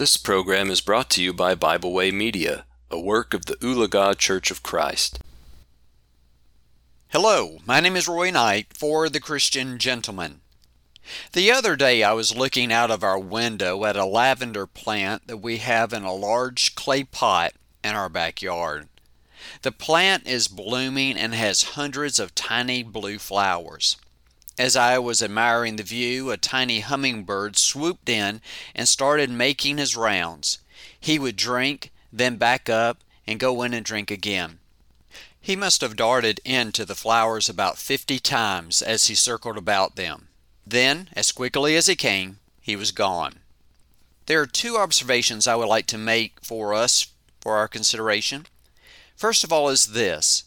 [0.00, 4.16] This program is brought to you by Bible Way Media, a work of the Ulaga
[4.16, 5.18] Church of Christ.
[7.08, 10.40] Hello, my name is Roy Knight for The Christian Gentleman.
[11.34, 15.42] The other day I was looking out of our window at a lavender plant that
[15.42, 17.52] we have in a large clay pot
[17.84, 18.88] in our backyard.
[19.60, 23.98] The plant is blooming and has hundreds of tiny blue flowers.
[24.60, 28.42] As I was admiring the view, a tiny hummingbird swooped in
[28.74, 30.58] and started making his rounds.
[31.00, 34.58] He would drink, then back up and go in and drink again.
[35.40, 40.28] He must have darted into the flowers about fifty times as he circled about them.
[40.66, 43.36] Then, as quickly as he came, he was gone.
[44.26, 47.06] There are two observations I would like to make for us
[47.40, 48.44] for our consideration.
[49.16, 50.44] First of all is this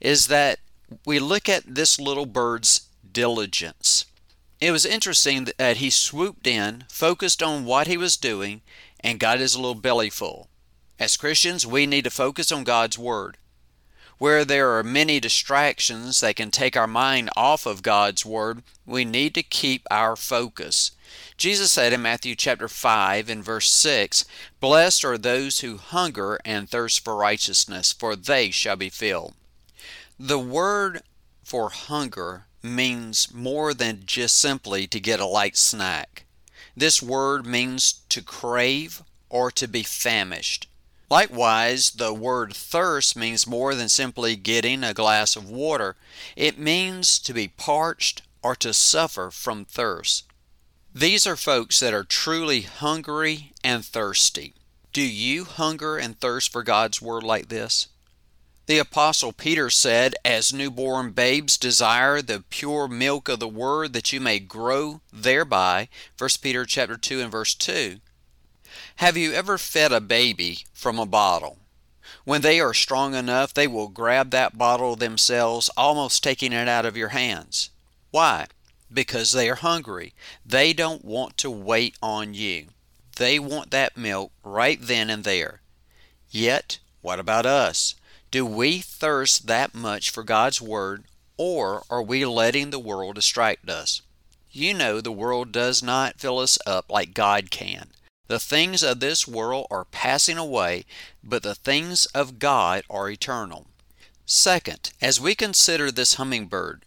[0.00, 0.60] is that
[1.04, 2.82] we look at this little bird's
[3.16, 4.04] diligence.
[4.60, 8.60] It was interesting that he swooped in, focused on what he was doing,
[9.00, 10.50] and got his little belly full.
[10.98, 13.38] As Christians, we need to focus on God's Word.
[14.18, 19.06] Where there are many distractions that can take our mind off of God's Word, we
[19.06, 20.90] need to keep our focus.
[21.38, 24.26] Jesus said in Matthew chapter 5 and verse 6,
[24.60, 29.32] Blessed are those who hunger and thirst for righteousness, for they shall be filled.
[30.18, 31.00] The word
[31.42, 36.24] for hunger means more than just simply to get a light snack.
[36.76, 40.68] This word means to crave or to be famished.
[41.08, 45.96] Likewise, the word thirst means more than simply getting a glass of water.
[46.34, 50.24] It means to be parched or to suffer from thirst.
[50.94, 54.54] These are folks that are truly hungry and thirsty.
[54.92, 57.88] Do you hunger and thirst for God's Word like this?
[58.66, 64.12] The apostle Peter said, As newborn babes desire the pure milk of the word that
[64.12, 65.88] you may grow thereby.
[66.18, 68.00] 1 Peter chapter 2 and verse 2.
[68.96, 71.58] Have you ever fed a baby from a bottle?
[72.24, 76.84] When they are strong enough, they will grab that bottle themselves, almost taking it out
[76.84, 77.70] of your hands.
[78.10, 78.46] Why?
[78.92, 80.12] Because they are hungry.
[80.44, 82.66] They don't want to wait on you.
[83.14, 85.60] They want that milk right then and there.
[86.30, 87.94] Yet, what about us?
[88.36, 91.04] Do we thirst that much for God's Word,
[91.38, 94.02] or are we letting the world distract us?
[94.52, 97.92] You know the world does not fill us up like God can.
[98.26, 100.84] The things of this world are passing away,
[101.24, 103.68] but the things of God are eternal.
[104.26, 106.84] Second, as we consider this hummingbird,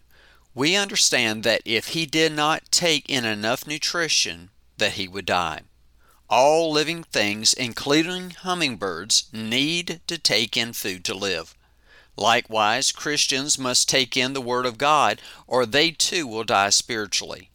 [0.54, 5.62] we understand that if he did not take in enough nutrition, that he would die.
[6.30, 11.56] All living things, including hummingbirds, need to take in food to live.
[12.16, 17.50] Likewise, Christians must take in the Word of God, or they too will die spiritually.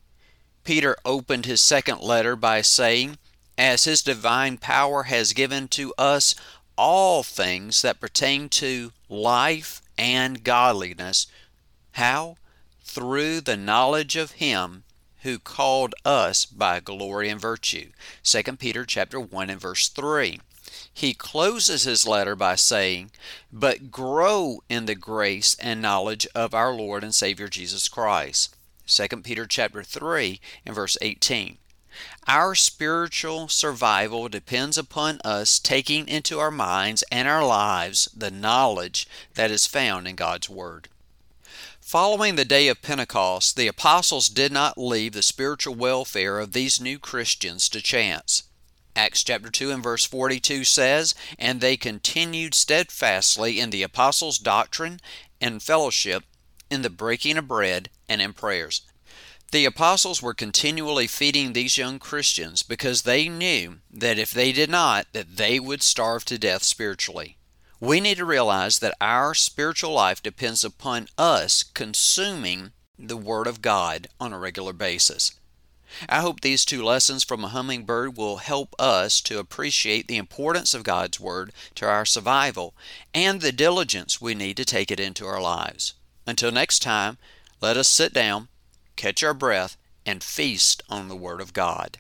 [0.65, 3.17] Peter opened his second letter by saying,
[3.57, 6.35] As his divine power has given to us
[6.77, 11.27] all things that pertain to life and godliness.
[11.93, 12.35] How?
[12.83, 14.83] Through the knowledge of him
[15.25, 17.89] who called us by glory and virtue.
[18.23, 20.39] 2 Peter chapter 1 and verse 3.
[20.93, 23.09] He closes his letter by saying,
[23.51, 28.55] "But grow in the grace and knowledge of our Lord and Savior Jesus Christ."
[28.85, 31.57] 2 Peter chapter 3 and verse 18.
[32.27, 39.07] Our spiritual survival depends upon us taking into our minds and our lives the knowledge
[39.33, 40.87] that is found in God's Word.
[41.85, 46.81] Following the day of Pentecost, the apostles did not leave the spiritual welfare of these
[46.81, 48.41] new Christians to chance.
[48.95, 54.99] Acts chapter 2 and verse 42 says, And they continued steadfastly in the apostles' doctrine
[55.39, 56.23] and fellowship,
[56.71, 58.81] in the breaking of bread, and in prayers.
[59.51, 64.71] The apostles were continually feeding these young Christians because they knew that if they did
[64.71, 67.37] not, that they would starve to death spiritually.
[67.79, 73.61] We need to realize that our spiritual life depends upon us consuming the Word of
[73.61, 75.33] God on a regular basis.
[76.09, 80.73] I hope these two lessons from a hummingbird will help us to appreciate the importance
[80.73, 82.73] of God's Word to our survival
[83.13, 85.93] and the diligence we need to take it into our lives.
[86.25, 87.17] Until next time,
[87.61, 88.47] let us sit down,
[88.95, 91.97] catch our breath, and feast on the Word of God.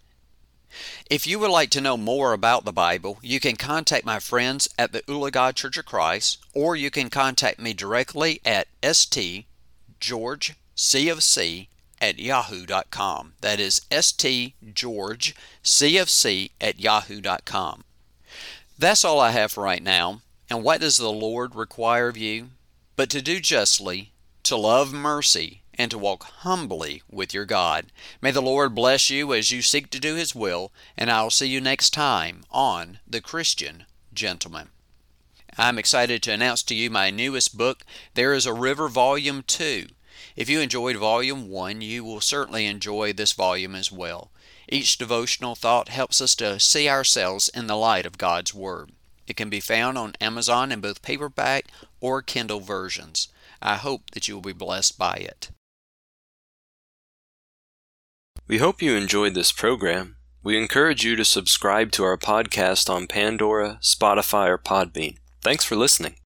[1.09, 4.67] If you would like to know more about the Bible, you can contact my friends
[4.77, 11.67] at the Ulaga Church of Christ, or you can contact me directly at stgeorgecfc
[12.01, 13.33] at yahoo.com.
[13.41, 17.83] That is stgeorgecfc at yahoo.com.
[18.77, 20.21] That's all I have for right now.
[20.49, 22.49] And what does the Lord require of you?
[22.95, 24.11] But to do justly,
[24.43, 27.91] to love mercy, and to walk humbly with your God.
[28.21, 31.47] May the Lord bless you as you seek to do His will, and I'll see
[31.47, 34.69] you next time on The Christian Gentleman.
[35.57, 39.87] I'm excited to announce to you my newest book, There is a River Volume 2.
[40.35, 44.31] If you enjoyed Volume 1, you will certainly enjoy this volume as well.
[44.67, 48.91] Each devotional thought helps us to see ourselves in the light of God's Word.
[49.27, 51.67] It can be found on Amazon in both paperback
[52.01, 53.29] or Kindle versions.
[53.61, 55.51] I hope that you will be blessed by it.
[58.47, 60.17] We hope you enjoyed this program.
[60.43, 65.17] We encourage you to subscribe to our podcast on Pandora, Spotify, or Podbean.
[65.41, 66.13] Thanks for listening.